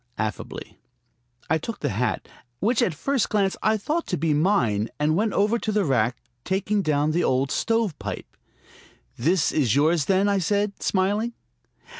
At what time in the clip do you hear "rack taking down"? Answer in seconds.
5.85-7.11